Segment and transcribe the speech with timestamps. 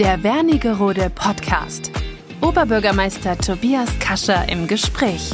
[0.00, 1.92] Der Wernigerode Podcast.
[2.40, 5.30] Oberbürgermeister Tobias Kascher im Gespräch.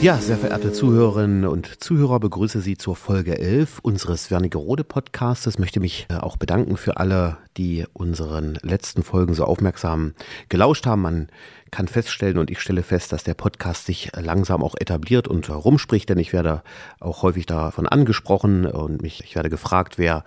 [0.00, 5.58] Ja, sehr verehrte Zuhörerinnen und Zuhörer, begrüße Sie zur Folge 11 unseres Wernigerode Podcastes.
[5.58, 10.14] Möchte mich äh, auch bedanken für alle, die unseren letzten Folgen so aufmerksam
[10.48, 11.02] gelauscht haben.
[11.02, 11.28] Man
[11.72, 16.08] kann feststellen und ich stelle fest, dass der Podcast sich langsam auch etabliert und rumspricht,
[16.08, 16.62] denn ich werde
[17.00, 20.22] auch häufig davon angesprochen und mich, ich werde gefragt, wer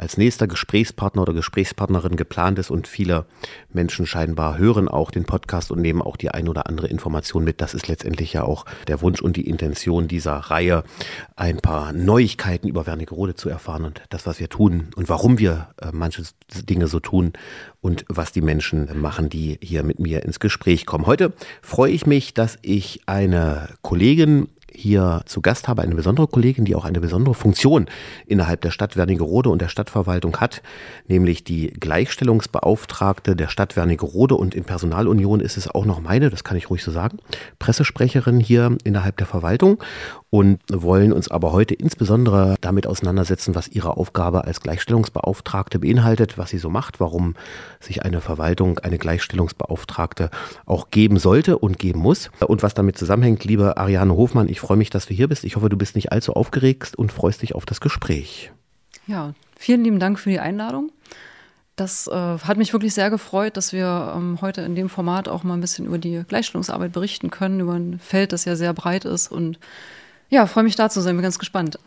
[0.00, 3.26] als nächster Gesprächspartner oder Gesprächspartnerin geplant ist und viele
[3.70, 7.60] Menschen scheinbar hören auch den Podcast und nehmen auch die ein oder andere Information mit.
[7.60, 10.84] Das ist letztendlich ja auch der Wunsch und die Intention dieser Reihe,
[11.36, 15.68] ein paar Neuigkeiten über Wernigerode zu erfahren und das, was wir tun und warum wir
[15.82, 16.22] äh, manche
[16.66, 17.34] Dinge so tun
[17.82, 21.06] und was die Menschen machen, die hier mit mir ins Gespräch kommen.
[21.06, 26.64] Heute freue ich mich, dass ich eine Kollegin hier zu Gast habe, eine besondere Kollegin,
[26.64, 27.86] die auch eine besondere Funktion
[28.26, 30.62] innerhalb der Stadt Wernigerode und der Stadtverwaltung hat,
[31.08, 34.34] nämlich die Gleichstellungsbeauftragte der Stadt Wernigerode.
[34.34, 37.18] Und in Personalunion ist es auch noch meine, das kann ich ruhig so sagen,
[37.58, 39.82] Pressesprecherin hier innerhalb der Verwaltung
[40.30, 46.50] und wollen uns aber heute insbesondere damit auseinandersetzen, was ihre Aufgabe als Gleichstellungsbeauftragte beinhaltet, was
[46.50, 47.34] sie so macht, warum
[47.80, 50.30] sich eine Verwaltung eine Gleichstellungsbeauftragte
[50.66, 53.44] auch geben sollte und geben muss und was damit zusammenhängt.
[53.44, 55.42] Liebe Ariane Hofmann, ich freue mich, dass du hier bist.
[55.42, 58.52] Ich hoffe, du bist nicht allzu aufgeregt und freust dich auf das Gespräch.
[59.08, 60.92] Ja, vielen lieben Dank für die Einladung.
[61.74, 65.42] Das äh, hat mich wirklich sehr gefreut, dass wir ähm, heute in dem Format auch
[65.42, 69.04] mal ein bisschen über die Gleichstellungsarbeit berichten können, über ein Feld, das ja sehr breit
[69.06, 69.58] ist und
[70.30, 71.78] ja, freue mich da zu sein, bin ganz gespannt.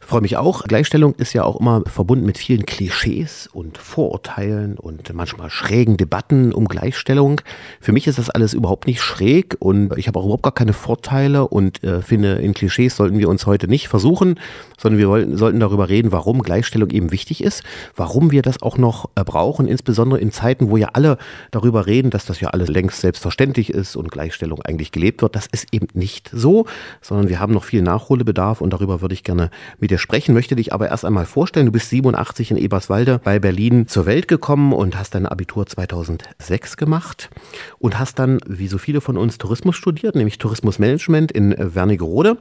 [0.00, 0.64] Freue mich auch.
[0.64, 6.52] Gleichstellung ist ja auch immer verbunden mit vielen Klischees und Vorurteilen und manchmal schrägen Debatten
[6.52, 7.40] um Gleichstellung.
[7.80, 10.72] Für mich ist das alles überhaupt nicht schräg und ich habe auch überhaupt gar keine
[10.72, 14.38] Vorteile und äh, finde, in Klischees sollten wir uns heute nicht versuchen,
[14.78, 17.62] sondern wir wollten, sollten darüber reden, warum Gleichstellung eben wichtig ist,
[17.96, 21.18] warum wir das auch noch äh, brauchen, insbesondere in Zeiten, wo ja alle
[21.50, 25.36] darüber reden, dass das ja alles längst selbstverständlich ist und Gleichstellung eigentlich gelebt wird.
[25.36, 26.66] Das ist eben nicht so,
[27.00, 30.56] sondern wir haben noch viel Nachholbedarf und darüber würde ich gerne mit dir sprechen, möchte
[30.56, 31.66] dich aber erst einmal vorstellen.
[31.66, 36.76] Du bist 87 in Eberswalde bei Berlin zur Welt gekommen und hast dein Abitur 2006
[36.76, 37.30] gemacht
[37.78, 42.38] und hast dann, wie so viele von uns, Tourismus studiert, nämlich Tourismusmanagement in Wernigerode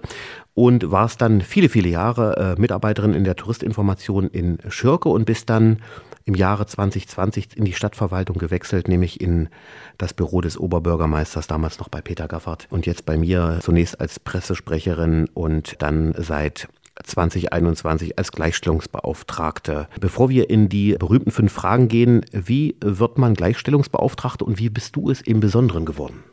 [0.54, 5.50] und warst dann viele, viele Jahre äh, Mitarbeiterin in der Touristinformation in Schirke und bist
[5.52, 5.78] dann
[6.28, 9.48] im Jahre 2020 in die Stadtverwaltung gewechselt, nämlich in
[9.98, 14.20] das Büro des Oberbürgermeisters, damals noch bei Peter Gaffert und jetzt bei mir zunächst als
[14.20, 16.68] Pressesprecherin und dann seit
[17.04, 19.88] 2021 als Gleichstellungsbeauftragte.
[20.00, 24.96] Bevor wir in die berühmten fünf Fragen gehen, wie wird man Gleichstellungsbeauftragte und wie bist
[24.96, 26.24] du es im Besonderen geworden?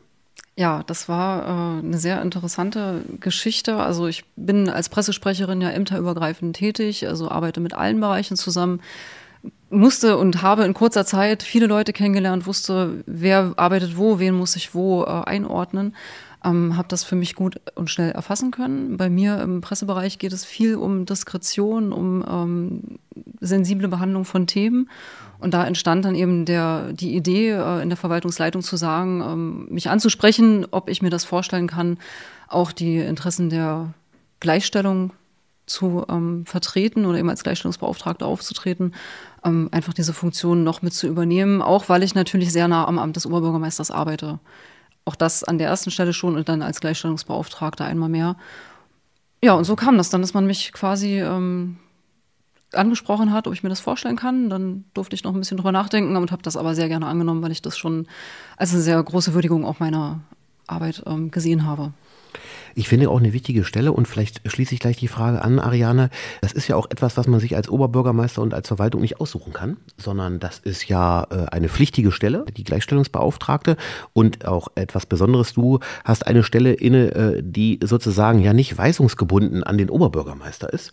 [0.57, 3.75] Ja, das war äh, eine sehr interessante Geschichte.
[3.75, 8.79] Also ich bin als Pressesprecherin ja ämterübergreifend tätig, also arbeite mit allen Bereichen zusammen,
[9.69, 14.55] musste und habe in kurzer Zeit viele Leute kennengelernt, wusste, wer arbeitet wo, wen muss
[14.55, 15.93] ich wo äh, einordnen
[16.45, 18.97] ähm, habe das für mich gut und schnell erfassen können.
[18.97, 22.81] Bei mir im Pressebereich geht es viel um Diskretion, um ähm,
[23.41, 24.89] sensible Behandlung von Themen.
[25.39, 29.67] Und da entstand dann eben der, die Idee äh, in der Verwaltungsleitung zu sagen, ähm,
[29.69, 31.97] mich anzusprechen, ob ich mir das vorstellen kann,
[32.47, 33.93] auch die Interessen der
[34.39, 35.11] Gleichstellung
[35.65, 38.93] zu ähm, vertreten oder eben als Gleichstellungsbeauftragte aufzutreten,
[39.43, 42.99] ähm, einfach diese Funktion noch mit zu übernehmen, auch weil ich natürlich sehr nah am
[42.99, 44.39] Amt des Oberbürgermeisters arbeite.
[45.05, 48.35] Auch das an der ersten Stelle schon und dann als Gleichstellungsbeauftragter einmal mehr.
[49.43, 51.77] Ja, und so kam das dann, dass man mich quasi ähm,
[52.73, 54.49] angesprochen hat, ob ich mir das vorstellen kann.
[54.49, 57.41] Dann durfte ich noch ein bisschen drüber nachdenken und habe das aber sehr gerne angenommen,
[57.43, 58.07] weil ich das schon
[58.57, 60.21] als eine sehr große Würdigung auch meiner
[60.67, 61.93] Arbeit ähm, gesehen habe.
[62.77, 66.09] Ich finde auch eine wichtige Stelle und vielleicht schließe ich gleich die Frage an, Ariane.
[66.41, 69.53] Das ist ja auch etwas, was man sich als Oberbürgermeister und als Verwaltung nicht aussuchen
[69.53, 73.77] kann, sondern das ist ja äh, eine pflichtige Stelle, die Gleichstellungsbeauftragte
[74.11, 75.53] und auch etwas Besonderes.
[75.53, 80.91] Du hast eine Stelle inne, äh, die sozusagen ja nicht weisungsgebunden an den Oberbürgermeister ist.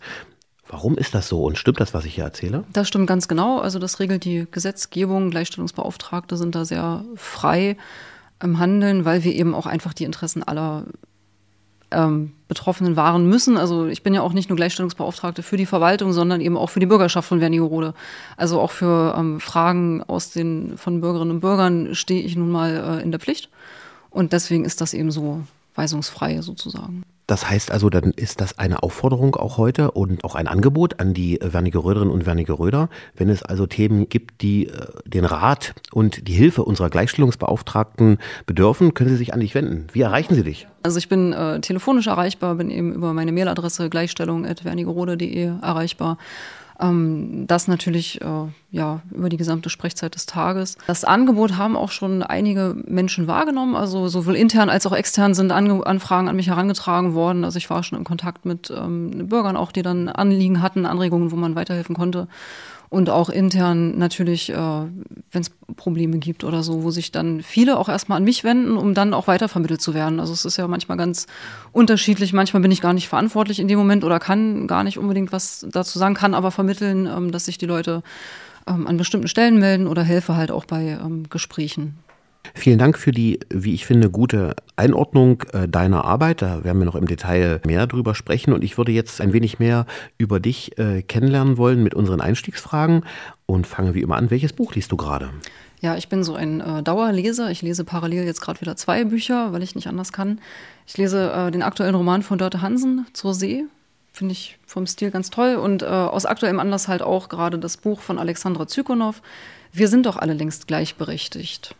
[0.69, 2.63] Warum ist das so und stimmt das, was ich hier erzähle?
[2.71, 3.59] Das stimmt ganz genau.
[3.59, 5.31] Also das regelt die Gesetzgebung.
[5.31, 7.75] Gleichstellungsbeauftragte sind da sehr frei
[8.41, 10.85] im Handeln, weil wir eben auch einfach die Interessen aller
[11.93, 13.57] ähm, Betroffenen wahren müssen.
[13.57, 16.79] Also ich bin ja auch nicht nur Gleichstellungsbeauftragte für die Verwaltung, sondern eben auch für
[16.79, 17.93] die Bürgerschaft von Wernigerode.
[18.37, 22.99] Also auch für ähm, Fragen aus den, von Bürgerinnen und Bürgern stehe ich nun mal
[22.99, 23.49] äh, in der Pflicht.
[24.09, 25.41] Und deswegen ist das eben so
[25.75, 27.03] weisungsfrei sozusagen.
[27.27, 31.13] Das heißt also, dann ist das eine Aufforderung auch heute und auch ein Angebot an
[31.13, 32.89] die Wernigeröderinnen und Wernigeröder.
[33.15, 38.93] Wenn es also Themen gibt, die äh, den Rat und die Hilfe unserer Gleichstellungsbeauftragten bedürfen,
[38.93, 39.87] können Sie sich an dich wenden.
[39.93, 40.67] Wie erreichen Sie dich?
[40.83, 46.17] Also ich bin äh, telefonisch erreichbar, bin eben über meine Mailadresse gleichstellung.wernigerode.de erreichbar.
[46.79, 48.25] Ähm, das natürlich äh,
[48.73, 50.79] ja, über die gesamte Sprechzeit des Tages.
[50.87, 55.51] Das Angebot haben auch schon einige Menschen wahrgenommen, also sowohl intern als auch extern sind
[55.51, 57.45] Ange Anfragen an mich herangetragen worden.
[57.45, 61.31] Also ich war schon in Kontakt mit ähm, Bürgern auch, die dann Anliegen hatten, Anregungen,
[61.31, 62.27] wo man weiterhelfen konnte
[62.89, 67.77] und auch intern natürlich, äh, wenn es Probleme gibt oder so, wo sich dann viele
[67.77, 70.19] auch erstmal an mich wenden, um dann auch weitervermittelt zu werden.
[70.19, 71.27] Also es ist ja manchmal ganz
[71.71, 72.33] unterschiedlich.
[72.33, 75.65] Manchmal bin ich gar nicht verantwortlich in dem Moment oder kann gar nicht unbedingt was
[75.69, 78.01] dazu sagen, kann aber vermitteln, ähm, dass sich die Leute
[78.67, 81.97] ähm, an bestimmten Stellen melden oder helfe halt auch bei ähm, Gesprächen.
[82.53, 86.41] Vielen Dank für die, wie ich finde, gute Einordnung äh, deiner Arbeit.
[86.41, 88.53] Da werden wir noch im Detail mehr drüber sprechen.
[88.53, 89.85] Und ich würde jetzt ein wenig mehr
[90.17, 93.05] über dich äh, kennenlernen wollen mit unseren Einstiegsfragen
[93.45, 94.29] und fange wie immer an.
[94.29, 95.29] Welches Buch liest du gerade?
[95.81, 97.49] Ja, ich bin so ein äh, Dauerleser.
[97.49, 100.39] Ich lese parallel jetzt gerade wieder zwei Bücher, weil ich nicht anders kann.
[100.85, 103.65] Ich lese äh, den aktuellen Roman von Dörte Hansen zur See.
[104.13, 105.55] Finde ich vom Stil ganz toll.
[105.55, 109.21] Und äh, aus aktuellem Anlass halt auch gerade das Buch von Alexandra Zykonow.
[109.71, 111.75] Wir sind doch alle längst gleichberechtigt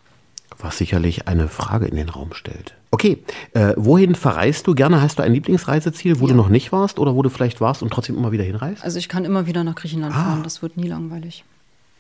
[0.60, 2.76] was sicherlich eine Frage in den Raum stellt.
[2.92, 5.02] Okay, äh, wohin verreist du gerne?
[5.02, 6.32] Hast du ein Lieblingsreiseziel, wo ja.
[6.32, 8.84] du noch nicht warst oder wo du vielleicht warst und trotzdem immer wieder hinreist?
[8.84, 10.24] Also ich kann immer wieder nach Griechenland ah.
[10.24, 11.44] fahren, das wird nie langweilig.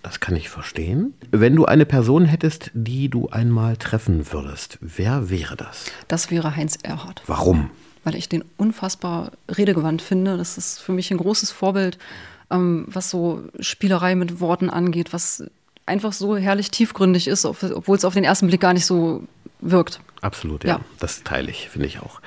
[0.03, 1.13] Das kann ich verstehen.
[1.31, 5.85] Wenn du eine Person hättest, die du einmal treffen würdest, wer wäre das?
[6.09, 7.23] Das wäre Heinz Erhardt.
[7.25, 7.69] Warum?
[8.03, 10.37] Weil ich den unfassbar redegewandt finde.
[10.37, 11.97] Das ist für mich ein großes Vorbild,
[12.51, 15.43] ähm, was so Spielerei mit Worten angeht, was
[15.85, 19.23] einfach so herrlich tiefgründig ist, obwohl es auf den ersten Blick gar nicht so
[19.59, 19.99] wirkt.
[20.21, 20.75] Absolut, ja.
[20.75, 20.79] ja.
[20.99, 22.21] Das teile ich, finde ich auch.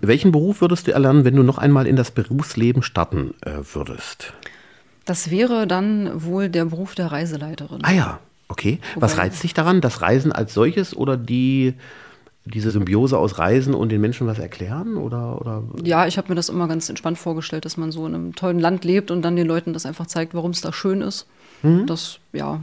[0.00, 4.32] Welchen Beruf würdest du erlernen, wenn du noch einmal in das Berufsleben starten äh, würdest?
[5.04, 7.84] Das wäre dann wohl der Beruf der Reiseleiterin.
[7.84, 8.18] Ah ja,
[8.48, 8.80] okay.
[8.94, 9.80] Wobei Was reizt dich daran?
[9.80, 11.74] Das Reisen als solches oder die
[12.46, 14.96] diese Symbiose aus Reisen und den Menschen was erklären?
[14.96, 15.64] Oder, oder?
[15.82, 18.60] Ja, ich habe mir das immer ganz entspannt vorgestellt, dass man so in einem tollen
[18.60, 21.26] Land lebt und dann den Leuten das einfach zeigt, warum es da schön ist.
[21.62, 21.86] Mhm.
[21.86, 22.60] Das, ja,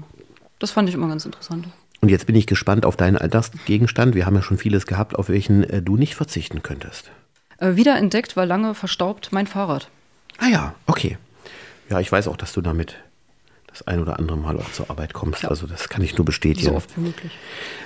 [0.59, 1.68] das fand ich immer ganz interessant.
[2.01, 4.15] Und jetzt bin ich gespannt auf deinen Alltagsgegenstand.
[4.15, 7.12] Wir haben ja schon vieles gehabt, auf welchen äh, du nicht verzichten könntest.
[7.57, 9.89] Äh, wiederentdeckt, war lange verstaubt, mein Fahrrad.
[10.38, 11.18] Ah ja, okay.
[11.89, 12.95] Ja, ich weiß auch, dass du damit
[13.74, 15.44] das ein oder andere Mal auch zur Arbeit kommst.
[15.44, 15.50] Ja.
[15.50, 16.70] Also das kann ich nur bestätigen.
[16.70, 17.31] So oft wie möglich.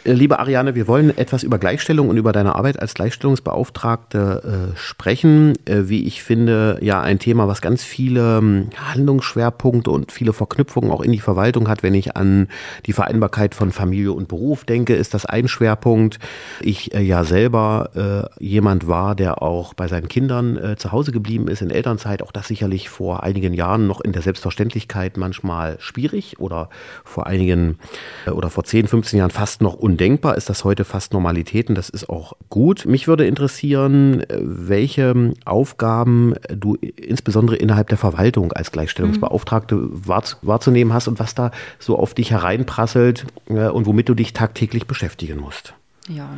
[0.03, 4.77] Äh, liebe Ariane, wir wollen etwas über Gleichstellung und über deine Arbeit als Gleichstellungsbeauftragte äh,
[4.77, 5.53] sprechen.
[5.65, 10.91] Äh, wie ich finde, ja ein Thema, was ganz viele ähm, Handlungsschwerpunkte und viele Verknüpfungen
[10.91, 11.83] auch in die Verwaltung hat.
[11.83, 12.49] Wenn ich an
[12.85, 16.19] die Vereinbarkeit von Familie und Beruf denke, ist das ein Schwerpunkt.
[16.59, 21.13] Ich äh, ja selber äh, jemand war, der auch bei seinen Kindern äh, zu Hause
[21.13, 22.21] geblieben ist in Elternzeit.
[22.21, 26.69] Auch das sicherlich vor einigen Jahren noch in der Selbstverständlichkeit manchmal schwierig oder
[27.03, 27.79] vor einigen
[28.25, 31.75] äh, oder vor 10, 15 Jahren fast noch undenkbar, ist das heute fast Normalität und
[31.75, 32.85] das ist auch gut.
[32.85, 40.07] Mich würde interessieren, äh, welche Aufgaben du insbesondere innerhalb der Verwaltung als Gleichstellungsbeauftragte mhm.
[40.07, 44.87] wahrzunehmen hast und was da so auf dich hereinprasselt äh, und womit du dich tagtäglich
[44.87, 45.73] beschäftigen musst.
[46.07, 46.29] Ja,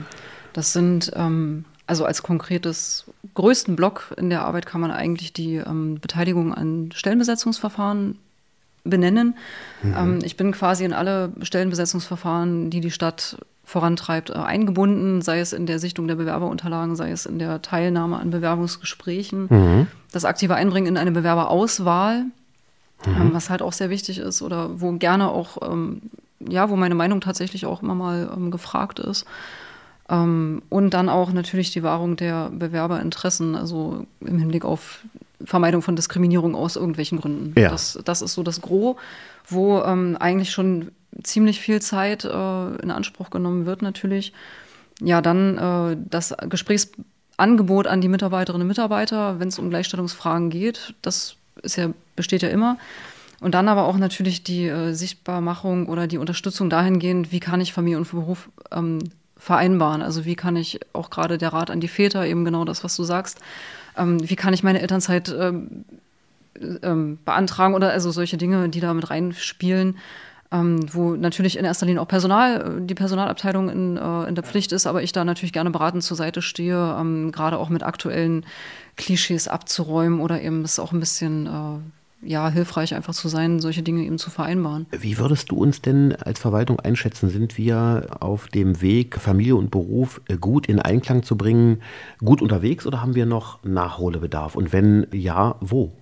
[0.53, 5.55] das sind ähm also als konkretes größten Block in der Arbeit kann man eigentlich die
[5.55, 8.19] ähm, Beteiligung an Stellenbesetzungsverfahren
[8.83, 9.35] benennen.
[9.83, 9.95] Mhm.
[9.97, 13.37] Ähm, ich bin quasi in alle Stellenbesetzungsverfahren, die die Stadt
[13.69, 18.17] vorantreibt, äh, eingebunden, sei es in der Sichtung der Bewerberunterlagen, sei es in der Teilnahme
[18.17, 19.87] an Bewerbungsgesprächen, mhm.
[20.11, 22.23] das aktive Einbringen in eine Bewerberauswahl,
[23.05, 23.21] mhm.
[23.21, 26.01] ähm, was halt auch sehr wichtig ist oder wo gerne auch, ähm,
[26.39, 29.25] ja, wo meine Meinung tatsächlich auch immer mal ähm, gefragt ist.
[30.09, 35.03] Ähm, und dann auch natürlich die Wahrung der Bewerberinteressen, also im Hinblick auf
[35.43, 37.59] Vermeidung von Diskriminierung aus irgendwelchen Gründen.
[37.59, 37.69] Ja.
[37.69, 38.97] Das, das ist so das Gros,
[39.47, 40.91] wo ähm, eigentlich schon
[41.23, 44.33] ziemlich viel Zeit äh, in Anspruch genommen wird, natürlich.
[45.01, 50.93] Ja, dann äh, das Gesprächsangebot an die Mitarbeiterinnen und Mitarbeiter, wenn es um Gleichstellungsfragen geht,
[51.01, 52.77] das ist ja, besteht ja immer.
[53.41, 57.71] Und dann aber auch natürlich die äh, Sichtbarmachung oder die Unterstützung dahingehend, wie kann ich
[57.71, 58.99] Familie und Beruf ähm,
[59.37, 60.01] vereinbaren?
[60.01, 62.95] Also wie kann ich auch gerade der Rat an die Väter, eben genau das, was
[62.97, 63.39] du sagst,
[63.97, 65.85] ähm, wie kann ich meine Elternzeit ähm,
[66.81, 69.97] ähm, beantragen oder also solche Dinge, die da mit reinspielen.
[70.51, 74.71] Ähm, wo natürlich in erster Linie auch Personal, die Personalabteilung in, äh, in der Pflicht
[74.71, 78.47] ist, aber ich da natürlich gerne beratend zur Seite stehe, ähm, gerade auch mit aktuellen
[78.97, 83.83] Klischees abzuräumen oder eben es auch ein bisschen äh, ja, hilfreich einfach zu sein, solche
[83.83, 84.87] Dinge eben zu vereinbaren.
[84.91, 87.29] Wie würdest du uns denn als Verwaltung einschätzen?
[87.29, 91.81] Sind wir auf dem Weg, Familie und Beruf äh, gut in Einklang zu bringen,
[92.19, 94.55] gut unterwegs oder haben wir noch Nachholbedarf?
[94.55, 95.93] Und wenn ja, wo?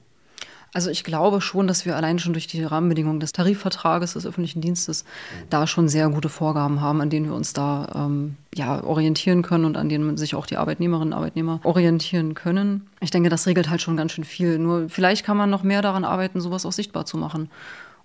[0.74, 4.62] Also ich glaube schon, dass wir allein schon durch die Rahmenbedingungen des Tarifvertrages des öffentlichen
[4.62, 5.06] Dienstes
[5.50, 9.66] da schon sehr gute Vorgaben haben, an denen wir uns da ähm, ja, orientieren können
[9.66, 12.88] und an denen sich auch die Arbeitnehmerinnen und Arbeitnehmer orientieren können.
[13.00, 14.60] Ich denke, das regelt halt schon ganz schön viel.
[14.60, 17.50] Nur vielleicht kann man noch mehr daran arbeiten, sowas auch sichtbar zu machen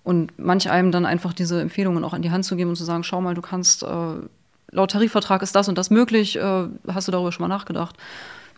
[0.05, 2.85] Und manch einem dann einfach diese Empfehlungen auch an die Hand zu geben und zu
[2.85, 3.87] sagen, schau mal, du kannst, äh,
[4.71, 7.97] laut Tarifvertrag ist das und das möglich, äh, hast du darüber schon mal nachgedacht?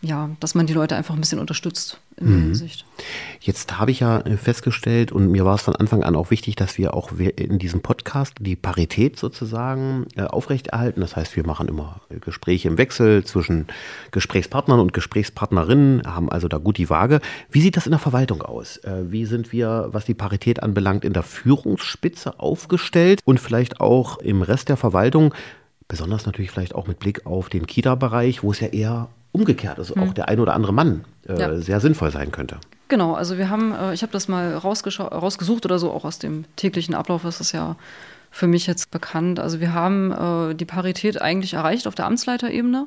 [0.04, 2.42] Ja, dass man die Leute einfach ein bisschen unterstützt in der mhm.
[2.42, 2.84] Hinsicht.
[3.40, 6.56] Jetzt habe ich ja äh, festgestellt und mir war es von Anfang an auch wichtig,
[6.56, 11.00] dass wir auch in diesem Podcast die Parität sozusagen äh, aufrechterhalten.
[11.00, 13.66] Das heißt, wir machen immer Gespräche im Wechsel zwischen
[14.11, 17.20] Gesprächspartnern und Gesprächspartnerinnen, haben also da gut die Waage.
[17.50, 18.76] Wie sieht das in der Verwaltung aus?
[18.78, 24.18] Äh, wie sind wir, was die Parität anbelangt, in der Führungsspitze aufgestellt und vielleicht auch
[24.18, 25.34] im Rest der Verwaltung?
[25.88, 30.02] Besonders natürlich vielleicht auch mit Blick auf den Kita-Bereich, wo es ja eher umgekehrt hm.
[30.02, 31.56] auch der ein oder andere Mann äh, ja.
[31.56, 32.58] sehr sinnvoll sein könnte.
[32.88, 36.44] Genau, also wir haben, äh, ich habe das mal rausgesucht oder so, auch aus dem
[36.56, 37.76] täglichen Ablauf ist das ja
[38.30, 39.40] für mich jetzt bekannt.
[39.40, 42.86] Also wir haben äh, die Parität eigentlich erreicht auf der Amtsleiterebene.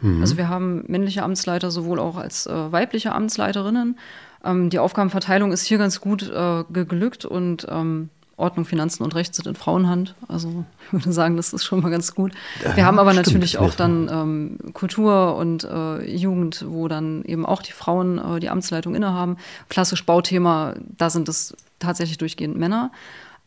[0.00, 0.20] Mhm.
[0.20, 3.98] Also wir haben männliche Amtsleiter sowohl auch als äh, weibliche Amtsleiterinnen.
[4.44, 9.34] Ähm, die Aufgabenverteilung ist hier ganz gut äh, geglückt und ähm, Ordnung, Finanzen und Recht
[9.34, 10.14] sind in Frauenhand.
[10.28, 12.32] Also ich würde sagen, das ist schon mal ganz gut.
[12.74, 17.62] Wir haben aber natürlich auch dann ähm, Kultur und äh, Jugend, wo dann eben auch
[17.62, 19.36] die Frauen äh, die Amtsleitung innehaben.
[19.68, 22.90] Klassisch Bauthema, da sind es tatsächlich durchgehend Männer.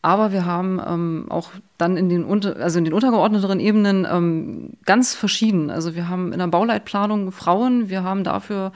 [0.02, 4.74] Aber wir haben ähm, auch dann in den, unter, also in den untergeordneteren Ebenen ähm,
[4.84, 5.68] ganz verschieden.
[5.68, 8.70] Also wir haben in der Bauleitplanung Frauen, wir haben dafür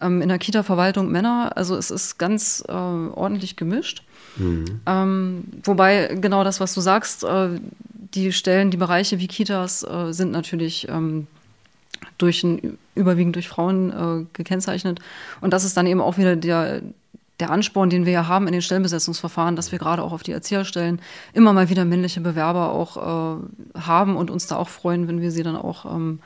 [0.00, 1.52] ähm, in der Kita-Verwaltung Männer.
[1.56, 4.02] Also es ist ganz äh, ordentlich gemischt.
[4.36, 4.80] Mhm.
[4.86, 7.48] Ähm, wobei genau das, was du sagst, äh,
[8.14, 11.26] die Stellen, die Bereiche wie Kitas äh, sind natürlich ähm,
[12.16, 15.00] durch ein, überwiegend durch Frauen äh, gekennzeichnet.
[15.40, 16.80] Und das ist dann eben auch wieder der,
[17.40, 20.32] der Ansporn, den wir ja haben in den Stellenbesetzungsverfahren, dass wir gerade auch auf die
[20.32, 21.00] Erzieherstellen
[21.32, 25.30] immer mal wieder männliche Bewerber auch äh, haben und uns da auch freuen, wenn wir
[25.30, 26.20] sie dann auch ähm,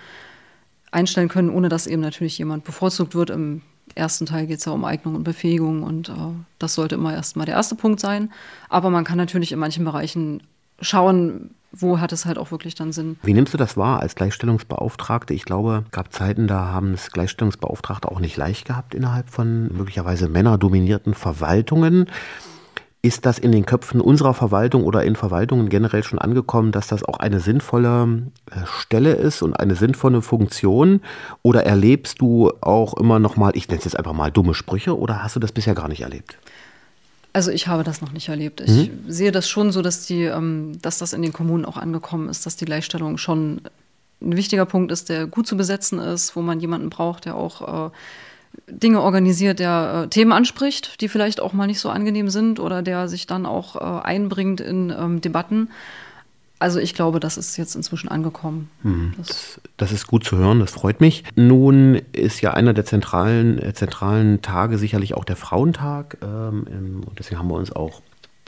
[0.93, 3.63] einstellen können, ohne dass eben natürlich jemand bevorzugt wird im
[3.95, 6.13] ersten Teil geht es ja um Eignung und Befähigung und äh,
[6.59, 8.31] das sollte immer erstmal der erste Punkt sein.
[8.69, 10.43] Aber man kann natürlich in manchen Bereichen
[10.81, 13.17] schauen, wo hat es halt auch wirklich dann Sinn.
[13.23, 15.33] Wie nimmst du das wahr als Gleichstellungsbeauftragte?
[15.33, 19.75] Ich glaube, es gab Zeiten, da haben es Gleichstellungsbeauftragte auch nicht leicht gehabt innerhalb von
[19.75, 22.11] möglicherweise männerdominierten Verwaltungen.
[23.05, 27.05] Ist das in den Köpfen unserer Verwaltung oder in Verwaltungen generell schon angekommen, dass das
[27.05, 31.01] auch eine sinnvolle äh, Stelle ist und eine sinnvolle Funktion?
[31.43, 34.97] Oder erlebst du auch immer noch mal, ich nenne es jetzt einfach mal dumme Sprüche,
[34.97, 36.39] oder hast du das bisher gar nicht erlebt?
[37.33, 38.61] Also ich habe das noch nicht erlebt.
[38.61, 39.05] Ich mhm.
[39.09, 42.47] sehe das schon so, dass die, ähm, dass das in den Kommunen auch angekommen ist,
[42.47, 43.63] dass die Gleichstellung schon
[44.21, 47.89] ein wichtiger Punkt ist, der gut zu besetzen ist, wo man jemanden braucht, der auch
[47.89, 47.91] äh,
[48.69, 52.83] Dinge organisiert, der äh, Themen anspricht, die vielleicht auch mal nicht so angenehm sind oder
[52.83, 55.69] der sich dann auch äh, einbringt in ähm, Debatten.
[56.59, 58.71] Also ich glaube, das ist jetzt inzwischen angekommen.
[58.85, 59.15] Mhm.
[59.17, 61.25] Das, das, ist gut zu hören, das freut mich.
[61.35, 66.19] Nun ist ja einer der zentralen, äh, zentralen Tage sicherlich auch der Frauentag.
[66.23, 68.01] Ähm, und deswegen haben wir uns auch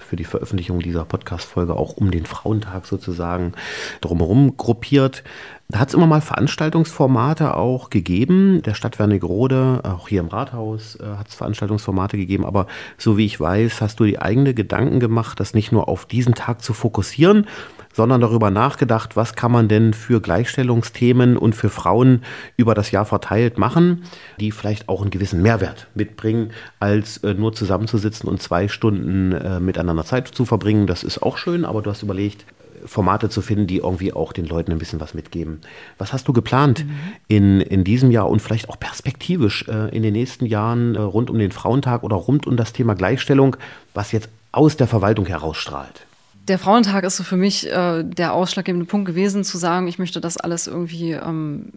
[0.04, 3.52] für die Veröffentlichung dieser Podcast-Folge auch um den Frauentag sozusagen
[4.00, 5.25] drumherum gruppiert.
[5.68, 8.62] Da hat es immer mal Veranstaltungsformate auch gegeben.
[8.62, 12.44] Der Stadt Wernigerode, auch hier im Rathaus, äh, hat es Veranstaltungsformate gegeben.
[12.44, 12.66] Aber
[12.99, 16.34] so wie ich weiß, hast du die eigene Gedanken gemacht, das nicht nur auf diesen
[16.34, 17.46] Tag zu fokussieren,
[17.94, 22.22] sondern darüber nachgedacht, was kann man denn für Gleichstellungsthemen und für Frauen
[22.56, 24.04] über das Jahr verteilt machen,
[24.40, 29.60] die vielleicht auch einen gewissen Mehrwert mitbringen, als äh, nur zusammenzusitzen und zwei Stunden äh,
[29.60, 30.86] miteinander Zeit zu verbringen.
[30.86, 32.44] Das ist auch schön, aber du hast überlegt,
[32.84, 35.60] Formate zu finden, die irgendwie auch den Leuten ein bisschen was mitgeben.
[35.96, 36.90] Was hast du geplant mhm.
[37.28, 41.30] in, in diesem Jahr und vielleicht auch perspektivisch äh, in den nächsten Jahren äh, rund
[41.30, 43.56] um den Frauentag oder rund um das Thema Gleichstellung,
[43.94, 46.06] was jetzt aus der Verwaltung herausstrahlt?
[46.46, 50.20] Der Frauentag ist so für mich äh, der ausschlaggebende Punkt gewesen, zu sagen, ich möchte
[50.20, 51.72] das alles irgendwie ähm,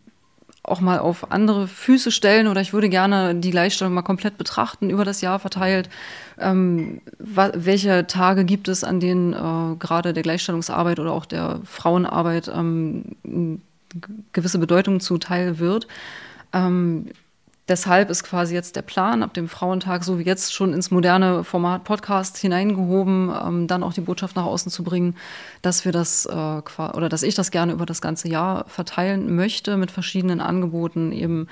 [0.62, 4.89] auch mal auf andere Füße stellen oder ich würde gerne die Gleichstellung mal komplett betrachten,
[4.89, 5.89] über das Jahr verteilt.
[6.38, 12.51] Ähm, welche Tage gibt es, an denen äh, gerade der Gleichstellungsarbeit oder auch der Frauenarbeit
[12.53, 13.62] ähm,
[14.33, 15.88] gewisse Bedeutung zuteil wird?
[16.51, 17.07] Ähm,
[17.67, 21.43] Deshalb ist quasi jetzt der Plan, ab dem Frauentag, so wie jetzt schon ins moderne
[21.43, 25.15] Format Podcast hineingehoben, ähm, dann auch die Botschaft nach außen zu bringen,
[25.62, 29.75] dass wir das äh, oder dass ich das gerne über das ganze Jahr verteilen möchte
[29.75, 31.47] mit verschiedenen Angeboten eben.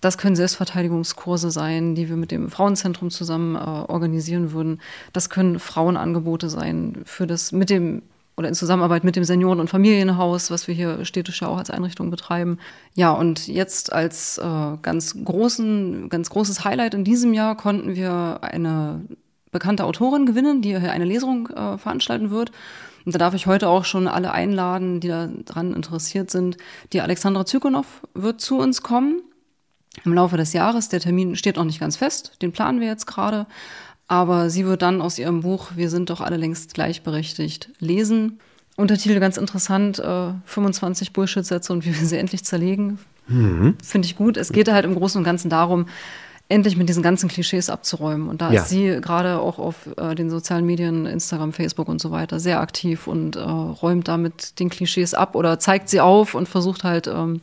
[0.00, 4.80] Das können Selbstverteidigungskurse sein, die wir mit dem Frauenzentrum zusammen äh, organisieren würden.
[5.12, 8.00] Das können Frauenangebote sein für das mit dem
[8.40, 11.68] oder in Zusammenarbeit mit dem Senioren- und Familienhaus, was wir hier städtisch ja auch als
[11.68, 12.58] Einrichtung betreiben.
[12.94, 18.38] Ja, und jetzt als äh, ganz großen, ganz großes Highlight in diesem Jahr konnten wir
[18.40, 19.02] eine
[19.52, 22.50] bekannte Autorin gewinnen, die hier eine Lesung äh, veranstalten wird.
[23.04, 26.56] Und da darf ich heute auch schon alle einladen, die daran interessiert sind.
[26.94, 29.20] Die Alexandra Zykonow wird zu uns kommen
[30.04, 30.88] im Laufe des Jahres.
[30.88, 33.46] Der Termin steht noch nicht ganz fest, den planen wir jetzt gerade.
[34.10, 38.40] Aber sie wird dann aus ihrem Buch Wir sind doch alle längst gleichberechtigt lesen.
[38.76, 42.98] Untertitel ganz interessant, äh, 25 Bullshit-Sätze und wie wir sie endlich zerlegen.
[43.28, 43.76] Mhm.
[43.80, 44.36] Finde ich gut.
[44.36, 45.86] Es geht halt im Großen und Ganzen darum,
[46.48, 48.28] endlich mit diesen ganzen Klischees abzuräumen.
[48.28, 48.62] Und da ja.
[48.62, 52.58] ist sie gerade auch auf äh, den sozialen Medien, Instagram, Facebook und so weiter, sehr
[52.58, 57.06] aktiv und äh, räumt damit den Klischees ab oder zeigt sie auf und versucht halt
[57.06, 57.42] ähm,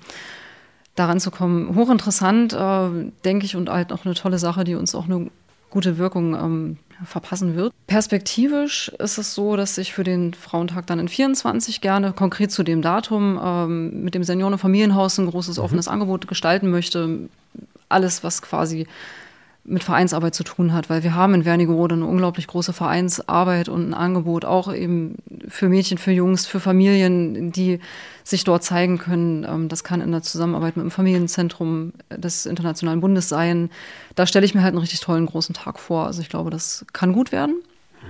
[0.95, 1.77] daran zu kommen.
[1.77, 5.29] Hochinteressant, äh, denke ich, und halt auch eine tolle Sache, die uns auch eine
[5.77, 7.71] gute Wirkung ähm, verpassen wird.
[7.85, 12.63] Perspektivisch ist es so, dass ich für den Frauentag dann in 24 gerne konkret zu
[12.63, 15.63] dem Datum ähm, mit dem Senioren- und Familienhaus ein großes mhm.
[15.63, 17.29] offenes Angebot gestalten möchte.
[17.89, 18.87] Alles, was quasi
[19.67, 23.89] mit Vereinsarbeit zu tun hat, weil wir haben in Wernigerode eine unglaublich große Vereinsarbeit und
[23.89, 25.15] ein Angebot auch eben
[25.49, 27.81] für Mädchen, für Jungs, für Familien, die
[28.23, 29.43] sich dort zeigen können.
[29.43, 33.69] Ähm, das kann in der Zusammenarbeit mit dem Familienzentrum des Internationalen Bundes sein.
[34.15, 36.05] Da stelle ich mir halt einen richtig tollen großen Tag vor.
[36.05, 37.61] Also ich glaube, das kann gut werden.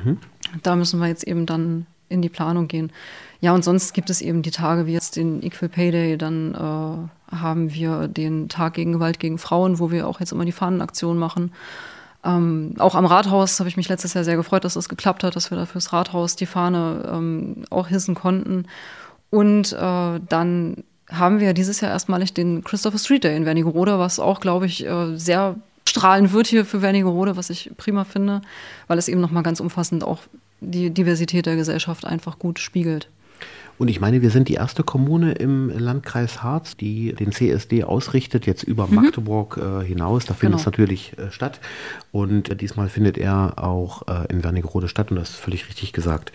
[0.06, 0.20] Mhm.
[0.62, 2.92] Da müssen wir jetzt eben dann in die Planung gehen.
[3.40, 6.56] Ja, und sonst gibt es eben die Tage wie jetzt den Equal Pay Day, dann
[6.56, 10.52] äh, haben wir den Tag gegen Gewalt gegen Frauen, wo wir auch jetzt immer die
[10.52, 11.52] Fahnenaktion machen.
[12.24, 15.36] Ähm, auch am Rathaus habe ich mich letztes Jahr sehr gefreut, dass das geklappt hat,
[15.36, 18.66] dass wir da fürs Rathaus die Fahne ähm, auch hissen konnten.
[19.30, 24.20] Und äh, dann haben wir dieses Jahr erstmalig den Christopher Street Day in Wernigerode, was
[24.20, 25.56] auch, glaube ich, äh, sehr
[25.88, 28.42] strahlen wird hier für Wernigerode, was ich prima finde,
[28.88, 30.20] weil es eben nochmal ganz umfassend auch
[30.60, 33.10] die Diversität der Gesellschaft einfach gut spiegelt.
[33.78, 38.46] Und ich meine, wir sind die erste Kommune im Landkreis Harz, die den CSD ausrichtet,
[38.46, 38.96] jetzt über mhm.
[38.96, 40.26] Magdeburg äh, hinaus.
[40.26, 40.58] Da findet genau.
[40.58, 41.60] es natürlich äh, statt.
[42.12, 45.12] Und äh, diesmal findet er auch äh, in Wernigerode statt.
[45.12, 46.32] Und das ist völlig richtig gesagt.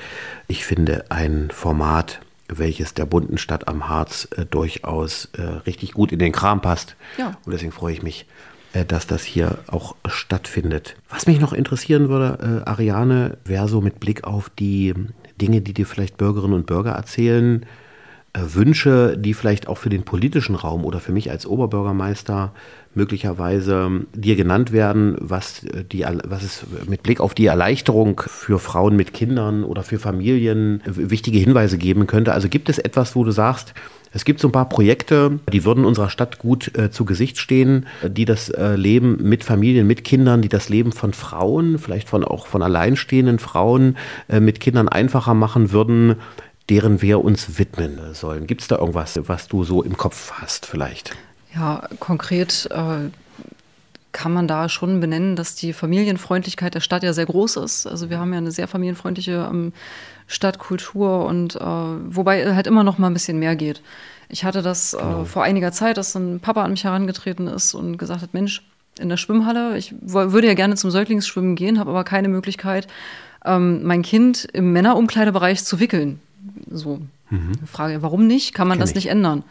[0.46, 6.12] Ich finde ein Format, welches der bunten Stadt am Harz äh, durchaus äh, richtig gut
[6.12, 6.94] in den Kram passt.
[7.18, 7.36] Ja.
[7.44, 8.26] Und deswegen freue ich mich,
[8.88, 10.96] dass das hier auch stattfindet.
[11.10, 14.94] Was mich noch interessieren würde, Ariane, wäre so mit Blick auf die
[15.42, 17.66] Dinge, die dir vielleicht Bürgerinnen und Bürger erzählen,
[18.32, 22.54] äh, Wünsche, die vielleicht auch für den politischen Raum oder für mich als Oberbürgermeister
[22.94, 28.58] möglicherweise dir genannt werden, was, äh, die, was es mit Blick auf die Erleichterung für
[28.58, 32.32] Frauen mit Kindern oder für Familien wichtige Hinweise geben könnte.
[32.32, 33.74] Also gibt es etwas, wo du sagst,
[34.14, 37.86] es gibt so ein paar Projekte, die würden unserer Stadt gut äh, zu Gesicht stehen,
[38.06, 42.22] die das äh, Leben mit Familien, mit Kindern, die das Leben von Frauen, vielleicht von
[42.22, 43.96] auch von alleinstehenden Frauen
[44.28, 46.16] äh, mit Kindern einfacher machen würden,
[46.68, 48.46] deren wir uns widmen sollen.
[48.46, 51.16] Gibt es da irgendwas, was du so im Kopf hast vielleicht?
[51.54, 53.10] Ja, konkret äh,
[54.12, 57.86] kann man da schon benennen, dass die Familienfreundlichkeit der Stadt ja sehr groß ist.
[57.86, 59.72] Also wir haben ja eine sehr familienfreundliche ähm,
[60.26, 63.82] Stadtkultur und äh, wobei halt immer noch mal ein bisschen mehr geht.
[64.28, 65.24] Ich hatte das äh, genau.
[65.24, 68.62] vor einiger Zeit, dass ein Papa an mich herangetreten ist und gesagt hat, Mensch,
[68.98, 72.88] in der Schwimmhalle, ich würde ja gerne zum Säuglingsschwimmen gehen, habe aber keine Möglichkeit,
[73.44, 76.20] ähm, mein Kind im Männerumkleidebereich zu wickeln.
[76.70, 77.52] So, mhm.
[77.66, 78.52] Frage, warum nicht?
[78.54, 78.96] Kann man Kenn das ich.
[78.96, 79.44] nicht ändern?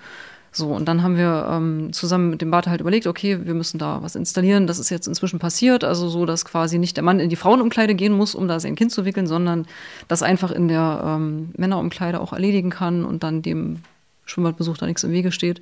[0.53, 3.77] So, und dann haben wir ähm, zusammen mit dem Bart halt überlegt, okay, wir müssen
[3.77, 4.67] da was installieren.
[4.67, 7.95] Das ist jetzt inzwischen passiert, also so, dass quasi nicht der Mann in die Frauenumkleide
[7.95, 9.65] gehen muss, um da sein Kind zu wickeln, sondern
[10.09, 13.83] das einfach in der ähm, Männerumkleide auch erledigen kann und dann dem
[14.25, 15.61] Schwimmbadbesuch da nichts im Wege steht.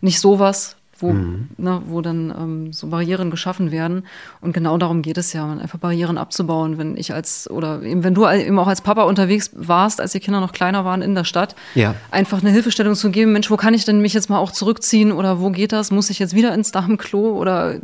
[0.00, 1.48] Nicht sowas, wo, mhm.
[1.56, 4.04] ne, wo dann ähm, so Barrieren geschaffen werden.
[4.40, 6.78] Und genau darum geht es ja, einfach Barrieren abzubauen.
[6.78, 10.20] Wenn ich als, oder eben wenn du eben auch als Papa unterwegs warst, als die
[10.20, 11.94] Kinder noch kleiner waren in der Stadt, ja.
[12.10, 15.12] einfach eine Hilfestellung zu geben, Mensch, wo kann ich denn mich jetzt mal auch zurückziehen
[15.12, 15.90] oder wo geht das?
[15.90, 17.80] Muss ich jetzt wieder ins Darmklo oder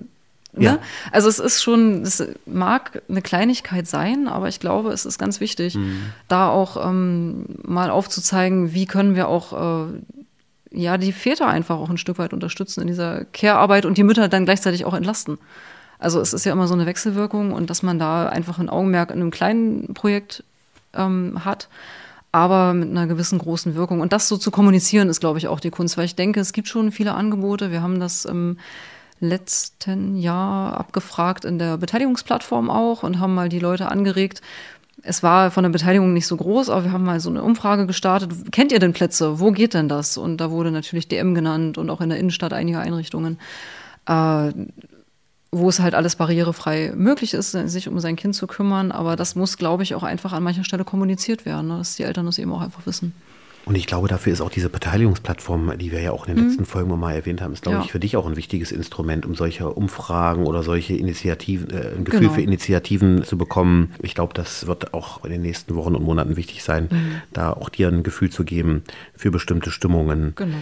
[0.56, 0.64] Ne?
[0.64, 0.78] Ja.
[1.12, 5.40] Also es ist schon, es mag eine Kleinigkeit sein, aber ich glaube, es ist ganz
[5.40, 6.00] wichtig, mhm.
[6.28, 9.92] da auch ähm, mal aufzuzeigen, wie können wir auch äh,
[10.70, 14.28] ja, die Väter einfach auch ein Stück weit unterstützen in dieser Care-Arbeit und die Mütter
[14.28, 15.38] dann gleichzeitig auch entlasten.
[15.98, 19.10] Also es ist ja immer so eine Wechselwirkung und dass man da einfach ein Augenmerk
[19.10, 20.44] in einem kleinen Projekt
[20.94, 21.68] ähm, hat,
[22.32, 24.00] aber mit einer gewissen großen Wirkung.
[24.00, 26.52] Und das so zu kommunizieren ist, glaube ich, auch die Kunst, weil ich denke, es
[26.52, 27.70] gibt schon viele Angebote.
[27.70, 28.58] Wir haben das im
[29.20, 34.42] letzten Jahr abgefragt in der Beteiligungsplattform auch und haben mal die Leute angeregt,
[35.02, 37.86] es war von der Beteiligung nicht so groß, aber wir haben mal so eine Umfrage
[37.86, 38.30] gestartet.
[38.50, 39.38] Kennt ihr denn Plätze?
[39.40, 40.16] Wo geht denn das?
[40.16, 43.38] Und da wurde natürlich DM genannt und auch in der Innenstadt einige Einrichtungen,
[44.06, 44.52] äh,
[45.52, 48.90] wo es halt alles barrierefrei möglich ist, sich um sein Kind zu kümmern.
[48.90, 51.78] Aber das muss, glaube ich, auch einfach an mancher Stelle kommuniziert werden, ne?
[51.78, 53.12] dass die Eltern das eben auch einfach wissen.
[53.66, 56.50] Und ich glaube, dafür ist auch diese Beteiligungsplattform, die wir ja auch in den mhm.
[56.50, 57.84] letzten Folgen mal erwähnt haben, ist, glaube ja.
[57.84, 62.04] ich, für dich auch ein wichtiges Instrument, um solche Umfragen oder solche Initiativen, äh, ein
[62.04, 62.34] Gefühl genau.
[62.34, 63.92] für Initiativen zu bekommen.
[64.00, 67.22] Ich glaube, das wird auch in den nächsten Wochen und Monaten wichtig sein, mhm.
[67.32, 68.84] da auch dir ein Gefühl zu geben
[69.16, 70.34] für bestimmte Stimmungen.
[70.36, 70.56] Genau.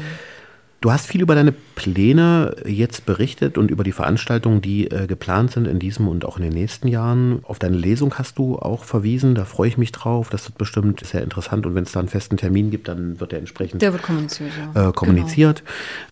[0.85, 5.51] Du hast viel über deine Pläne jetzt berichtet und über die Veranstaltungen, die äh, geplant
[5.53, 7.41] sind in diesem und auch in den nächsten Jahren.
[7.45, 9.35] Auf deine Lesung hast du auch verwiesen.
[9.35, 10.29] Da freue ich mich drauf.
[10.29, 11.65] Das wird bestimmt sehr interessant.
[11.65, 14.51] Und wenn es da einen festen Termin gibt, dann wird der entsprechend der wird kommuniziert.
[14.75, 14.91] Ja.
[14.91, 15.61] Äh, kommuniziert.
[15.61, 15.71] Genau.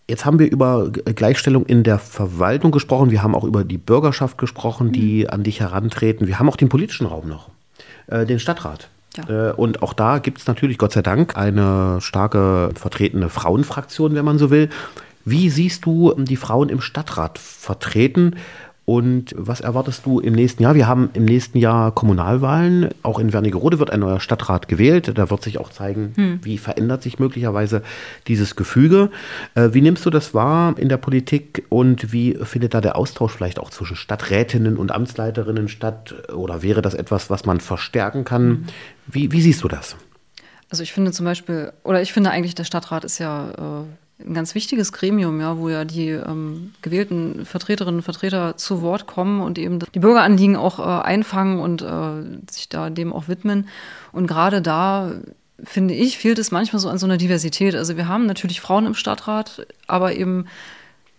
[0.09, 3.11] Jetzt haben wir über Gleichstellung in der Verwaltung gesprochen.
[3.11, 5.29] Wir haben auch über die Bürgerschaft gesprochen, die mhm.
[5.29, 6.25] an dich herantreten.
[6.25, 7.51] Wir haben auch den politischen Raum noch,
[8.07, 8.89] äh, den Stadtrat.
[9.17, 9.49] Ja.
[9.49, 14.25] Äh, und auch da gibt es natürlich, Gott sei Dank, eine starke vertretene Frauenfraktion, wenn
[14.25, 14.69] man so will.
[15.25, 18.35] Wie siehst du die Frauen im Stadtrat vertreten?
[18.85, 20.75] Und was erwartest du im nächsten Jahr?
[20.75, 22.89] Wir haben im nächsten Jahr Kommunalwahlen.
[23.01, 25.17] Auch in Wernigerode wird ein neuer Stadtrat gewählt.
[25.17, 26.39] Da wird sich auch zeigen, hm.
[26.43, 27.81] wie verändert sich möglicherweise
[28.27, 29.09] dieses Gefüge.
[29.55, 33.31] Äh, wie nimmst du das wahr in der Politik und wie findet da der Austausch
[33.31, 36.13] vielleicht auch zwischen Stadträtinnen und Amtsleiterinnen statt?
[36.33, 38.41] Oder wäre das etwas, was man verstärken kann?
[38.41, 38.65] Hm.
[39.07, 39.95] Wie, wie siehst du das?
[40.69, 43.85] Also ich finde zum Beispiel, oder ich finde eigentlich, der Stadtrat ist ja äh,
[44.25, 49.07] ein ganz wichtiges Gremium, ja, wo ja die ähm, gewählten Vertreterinnen und Vertreter zu Wort
[49.07, 53.67] kommen und eben die Bürgeranliegen auch äh, einfangen und äh, sich da dem auch widmen.
[54.11, 55.11] Und gerade da
[55.63, 57.75] finde ich, fehlt es manchmal so an so einer Diversität.
[57.75, 60.47] Also wir haben natürlich Frauen im Stadtrat, aber eben,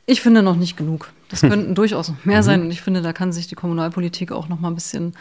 [0.07, 1.13] ich finde noch nicht genug.
[1.29, 2.45] Das könnten durchaus noch mehr mhm.
[2.45, 5.15] sein und ich finde, da kann sich die Kommunalpolitik auch noch mal ein bisschen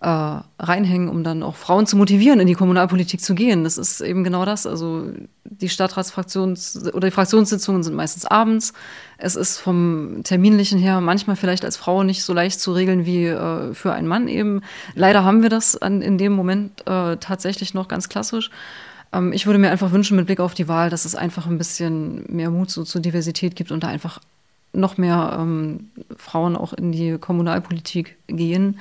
[0.00, 3.64] äh, reinhängen, um dann auch Frauen zu motivieren, in die Kommunalpolitik zu gehen.
[3.64, 4.64] Das ist eben genau das.
[4.64, 5.08] Also
[5.44, 8.74] die Stadtratsfraktions- oder die Fraktionssitzungen sind meistens abends.
[9.16, 13.26] Es ist vom Terminlichen her manchmal vielleicht als Frau nicht so leicht zu regeln wie
[13.26, 14.62] äh, für einen Mann eben.
[14.94, 18.50] Leider haben wir das an, in dem Moment äh, tatsächlich noch ganz klassisch.
[19.12, 21.58] Ähm, ich würde mir einfach wünschen, mit Blick auf die Wahl, dass es einfach ein
[21.58, 24.20] bisschen mehr Mut so, zur Diversität gibt und da einfach
[24.72, 28.78] noch mehr ähm, Frauen auch in die Kommunalpolitik gehen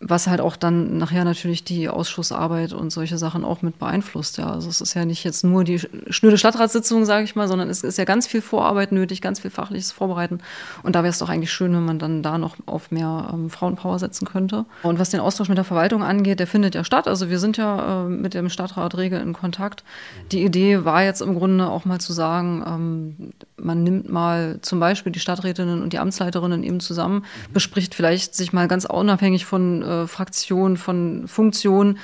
[0.00, 4.38] was halt auch dann nachher natürlich die Ausschussarbeit und solche Sachen auch mit beeinflusst.
[4.38, 7.70] Ja, also es ist ja nicht jetzt nur die schnöde Stadtratssitzung, sage ich mal, sondern
[7.70, 10.40] es ist ja ganz viel Vorarbeit nötig, ganz viel fachliches Vorbereiten.
[10.82, 13.50] Und da wäre es doch eigentlich schön, wenn man dann da noch auf mehr ähm,
[13.50, 14.64] Frauenpower setzen könnte.
[14.82, 17.06] Und was den Austausch mit der Verwaltung angeht, der findet ja statt.
[17.06, 19.84] Also wir sind ja äh, mit dem Stadtrat rege in Kontakt.
[20.32, 24.80] Die Idee war jetzt im Grunde auch mal zu sagen, ähm, man nimmt mal zum
[24.80, 29.83] Beispiel die Stadträtinnen und die Amtsleiterinnen eben zusammen, bespricht vielleicht sich mal ganz unabhängig von
[29.84, 31.98] äh, Fraktion, von Funktion,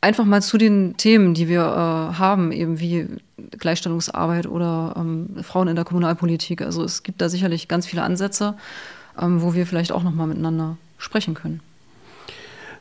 [0.00, 3.06] einfach mal zu den Themen, die wir äh, haben, eben wie
[3.50, 6.62] Gleichstellungsarbeit oder ähm, Frauen in der Kommunalpolitik.
[6.62, 8.54] Also es gibt da sicherlich ganz viele Ansätze,
[9.20, 11.60] ähm, wo wir vielleicht auch noch mal miteinander sprechen können.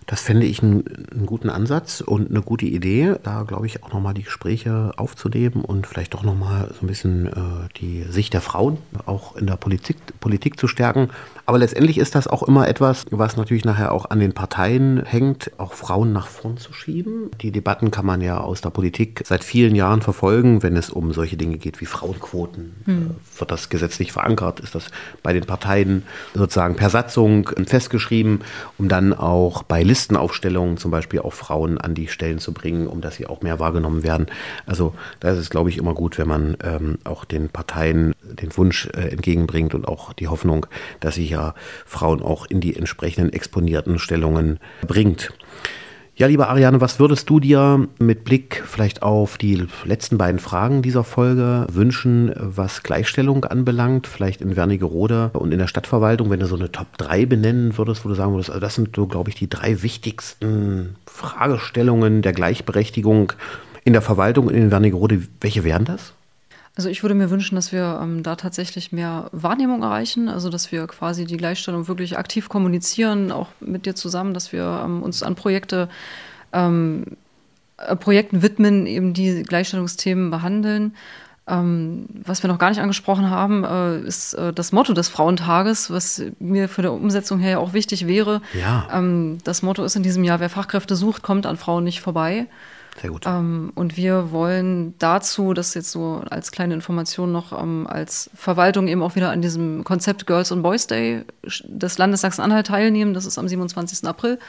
[0.08, 3.92] Das fände ich einen, einen, guten Ansatz und eine gute Idee, da glaube ich auch
[3.92, 8.42] nochmal die Gespräche aufzunehmen und vielleicht doch nochmal so ein bisschen äh, die Sicht der
[8.42, 11.10] Frauen auch in der Politik, Politik zu stärken.
[11.48, 15.52] Aber letztendlich ist das auch immer etwas, was natürlich nachher auch an den Parteien hängt,
[15.58, 17.32] auch Frauen nach vorn zu schieben.
[17.42, 21.14] Die Debatten kann man ja aus der Politik seit vielen Jahren verfolgen, wenn es um
[21.14, 22.76] solche Dinge geht wie Frauenquoten.
[22.86, 23.12] Hm.
[23.12, 24.60] Äh, wird das gesetzlich verankert?
[24.60, 24.90] Ist das
[25.24, 26.04] bei den Parteien
[26.36, 28.42] sozusagen per Satzung festgeschrieben,
[28.78, 33.00] um dann auch bei Listenaufstellungen zum Beispiel auch Frauen an die Stellen zu bringen, um
[33.00, 34.28] dass sie auch mehr wahrgenommen werden?
[34.66, 38.56] Also da ist es, glaube ich, immer gut, wenn man ähm, auch den Parteien den
[38.58, 40.68] Wunsch äh, entgegenbringt und auch die Hoffnung,
[41.00, 41.56] dass sie ja
[41.86, 45.32] Frauen auch in die entsprechenden exponierten Stellungen bringt.
[46.18, 50.82] Ja, liebe Ariane, was würdest du dir mit Blick vielleicht auf die letzten beiden Fragen
[50.82, 56.46] dieser Folge wünschen, was Gleichstellung anbelangt, vielleicht in Wernigerode und in der Stadtverwaltung, wenn du
[56.46, 59.30] so eine Top 3 benennen würdest, wo du sagen würdest, also das sind so, glaube
[59.30, 63.34] ich, die drei wichtigsten Fragestellungen der Gleichberechtigung
[63.84, 65.22] in der Verwaltung in Wernigerode.
[65.42, 66.14] Welche wären das?
[66.78, 70.74] Also ich würde mir wünschen, dass wir ähm, da tatsächlich mehr Wahrnehmung erreichen, also dass
[70.74, 75.24] wir quasi die Gleichstellung wirklich aktiv kommunizieren, auch mit dir zusammen, dass wir ähm, uns
[75.24, 75.88] an Projekte,
[76.52, 77.06] ähm,
[77.78, 80.96] äh, Projekten widmen, eben die Gleichstellungsthemen behandeln.
[81.48, 85.92] Ähm, was wir noch gar nicht angesprochen haben, äh, ist äh, das Motto des Frauentages,
[85.92, 88.42] was mir für die Umsetzung her ja auch wichtig wäre.
[88.60, 88.88] Ja.
[88.92, 92.48] Ähm, das Motto ist in diesem Jahr, wer Fachkräfte sucht, kommt an Frauen nicht vorbei.
[93.02, 93.26] Sehr gut.
[93.26, 98.88] Ähm, und wir wollen dazu, das jetzt so als kleine Information noch, ähm, als Verwaltung
[98.88, 101.24] eben auch wieder an diesem Konzept Girls on Boys Day
[101.66, 103.14] des Landes Sachsen-Anhalt teilnehmen.
[103.14, 104.08] Das ist am 27.
[104.08, 104.40] April.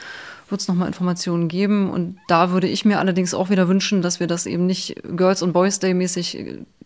[0.49, 1.89] Wird es nochmal Informationen geben.
[1.89, 5.43] Und da würde ich mir allerdings auch wieder wünschen, dass wir das eben nicht Girls
[5.43, 6.37] on Boys Day mäßig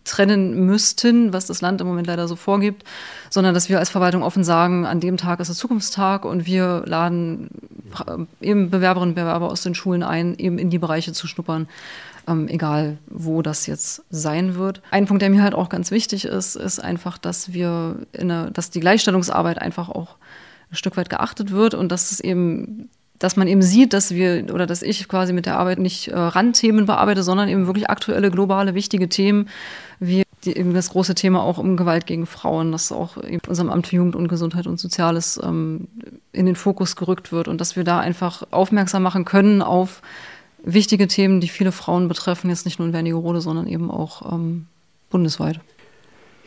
[0.03, 2.83] trennen müssten, was das Land im Moment leider so vorgibt,
[3.29, 6.83] sondern dass wir als Verwaltung offen sagen, an dem Tag ist der Zukunftstag und wir
[6.85, 7.49] laden
[8.41, 11.67] eben Bewerberinnen und Bewerber aus den Schulen ein, eben in die Bereiche zu schnuppern,
[12.27, 14.81] ähm, egal wo das jetzt sein wird.
[14.91, 18.69] Ein Punkt, der mir halt auch ganz wichtig ist, ist einfach, dass wir, eine, dass
[18.69, 20.15] die Gleichstellungsarbeit einfach auch
[20.71, 22.89] ein Stück weit geachtet wird und dass es eben
[23.21, 26.17] dass man eben sieht, dass wir oder dass ich quasi mit der Arbeit nicht äh,
[26.17, 29.47] Randthemen bearbeite, sondern eben wirklich aktuelle, globale, wichtige Themen
[29.99, 33.69] wie die, eben das große Thema auch um Gewalt gegen Frauen, dass auch in unserem
[33.69, 35.87] Amt für Jugend und Gesundheit und Soziales ähm,
[36.31, 40.01] in den Fokus gerückt wird und dass wir da einfach aufmerksam machen können auf
[40.63, 44.65] wichtige Themen, die viele Frauen betreffen, jetzt nicht nur in Wernigerode, sondern eben auch ähm,
[45.11, 45.59] bundesweit.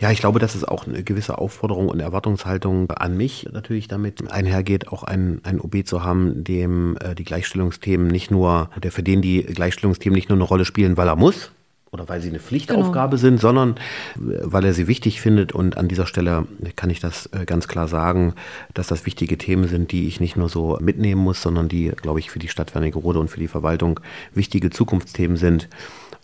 [0.01, 4.31] Ja, ich glaube, dass es auch eine gewisse Aufforderung und Erwartungshaltung an mich natürlich damit
[4.31, 9.03] einhergeht, auch einen, einen OB zu haben, dem äh, die Gleichstellungsthemen nicht nur, der für
[9.03, 11.53] den die Gleichstellungsthemen nicht nur eine Rolle spielen, weil er muss,
[11.95, 13.21] oder weil sie eine Pflichtaufgabe genau.
[13.21, 13.77] sind, sondern
[14.17, 15.53] äh, weil er sie wichtig findet.
[15.53, 18.35] Und an dieser Stelle kann ich das äh, ganz klar sagen,
[18.75, 22.19] dass das wichtige Themen sind, die ich nicht nur so mitnehmen muss, sondern die, glaube
[22.19, 24.01] ich, für die Stadt Wernigerode und für die Verwaltung
[24.35, 25.69] wichtige Zukunftsthemen sind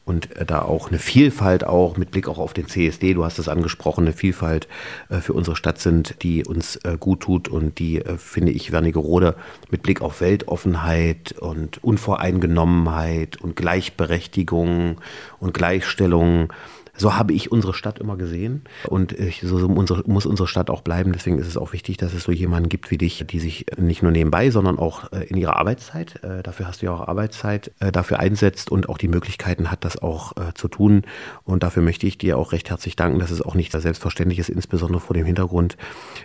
[0.05, 3.39] und äh, da auch eine Vielfalt auch mit Blick auch auf den CSD, du hast
[3.39, 4.69] es angesprochen, eine Vielfalt
[5.09, 9.37] äh, für unsere Stadt sind, die uns äh, gut tut und die, finde ich, Wernigerode
[9.71, 15.01] mit Blick auf Weltoffenheit und Unvoreingenommenheit und Gleichberechtigung
[15.39, 16.53] und Gleichstellung
[17.01, 20.83] so habe ich unsere Stadt immer gesehen und ich, so unsere, muss unsere Stadt auch
[20.83, 21.13] bleiben.
[21.13, 24.03] Deswegen ist es auch wichtig, dass es so jemanden gibt wie dich, die sich nicht
[24.03, 27.73] nur nebenbei, sondern auch äh, in ihrer Arbeitszeit, äh, dafür hast du ja auch Arbeitszeit,
[27.81, 31.03] äh, dafür einsetzt und auch die Möglichkeiten hat, das auch zu tun.
[31.45, 34.51] Und dafür möchte ich dir auch recht herzlich danken, dass es auch nicht selbstverständlich ist,
[34.51, 35.77] insbesondere vor dem Hintergrund,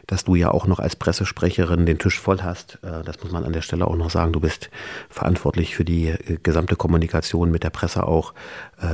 [0.07, 2.79] dass du ja auch noch als Pressesprecherin den Tisch voll hast.
[2.81, 4.33] Das muss man an der Stelle auch noch sagen.
[4.33, 4.69] Du bist
[5.09, 8.33] verantwortlich für die gesamte Kommunikation mit der Presse auch.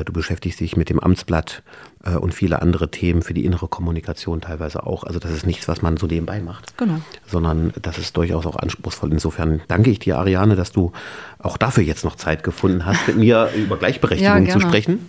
[0.05, 1.63] Du beschäftigst dich mit dem Amtsblatt
[2.03, 5.03] äh, und viele andere Themen für die innere Kommunikation teilweise auch.
[5.03, 7.01] Also das ist nichts, was man so nebenbei macht, genau.
[7.27, 9.11] sondern das ist durchaus auch anspruchsvoll.
[9.11, 10.91] Insofern danke ich dir, Ariane, dass du
[11.39, 14.99] auch dafür jetzt noch Zeit gefunden hast, mit mir über Gleichberechtigung ja, zu sprechen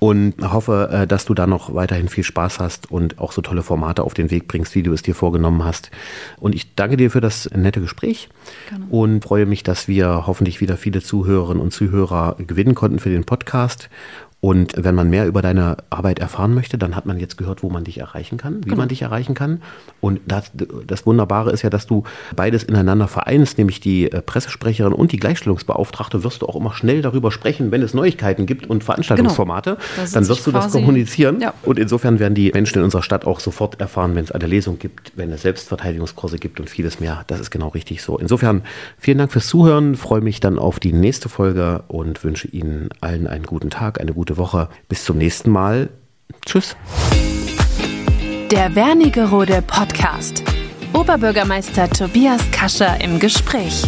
[0.00, 3.62] und hoffe, äh, dass du da noch weiterhin viel Spaß hast und auch so tolle
[3.62, 5.90] Formate auf den Weg bringst, wie du es dir vorgenommen hast.
[6.38, 8.30] Und ich danke dir für das nette Gespräch
[8.70, 8.86] Gerne.
[8.90, 13.24] und freue mich, dass wir hoffentlich wieder viele Zuhörerinnen und Zuhörer gewinnen konnten für den
[13.24, 13.90] Podcast
[14.40, 17.68] und wenn man mehr über deine Arbeit erfahren möchte, dann hat man jetzt gehört, wo
[17.68, 18.76] man dich erreichen kann, wie genau.
[18.78, 19.60] man dich erreichen kann.
[20.00, 20.50] Und das,
[20.86, 25.18] das, Wunderbare ist ja, dass du beides ineinander vereinst, nämlich die äh, Pressesprecherin und die
[25.18, 29.76] Gleichstellungsbeauftragte wirst du auch immer schnell darüber sprechen, wenn es Neuigkeiten gibt und Veranstaltungsformate.
[29.96, 30.08] Genau.
[30.10, 31.40] Dann wirst du das kommunizieren.
[31.40, 31.52] Ja.
[31.64, 34.78] Und insofern werden die Menschen in unserer Stadt auch sofort erfahren, wenn es eine Lesung
[34.78, 37.24] gibt, wenn es Selbstverteidigungskurse gibt und vieles mehr.
[37.26, 38.18] Das ist genau richtig so.
[38.18, 38.62] Insofern
[38.96, 43.26] vielen Dank fürs Zuhören, freue mich dann auf die nächste Folge und wünsche Ihnen allen
[43.26, 44.68] einen guten Tag, eine gute gute Woche.
[44.88, 45.90] Bis zum nächsten Mal.
[46.46, 46.76] Tschüss.
[48.50, 50.42] Der Wernigerode Podcast.
[50.92, 53.84] Oberbürgermeister Tobias Kascher im Gespräch.